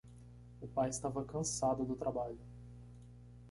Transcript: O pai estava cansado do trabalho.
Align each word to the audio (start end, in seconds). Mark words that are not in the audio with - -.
O 0.59 0.67
pai 0.67 0.89
estava 0.89 1.23
cansado 1.23 1.85
do 1.85 1.95
trabalho. 1.95 2.39